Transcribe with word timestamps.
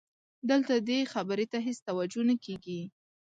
دلته 0.49 0.73
دې 0.87 0.99
خبرې 1.13 1.45
ته 1.51 1.57
هېڅ 1.65 1.77
توجه 1.87 2.21
نه 2.29 2.35
کېږي. 2.45 2.81